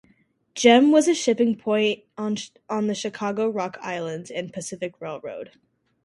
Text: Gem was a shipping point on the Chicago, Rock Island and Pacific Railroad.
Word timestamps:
Gem 0.55 0.89
was 0.91 1.07
a 1.07 1.13
shipping 1.13 1.55
point 1.55 2.05
on 2.17 2.39
the 2.87 2.95
Chicago, 2.95 3.47
Rock 3.47 3.77
Island 3.83 4.31
and 4.31 4.51
Pacific 4.51 4.99
Railroad. 4.99 5.51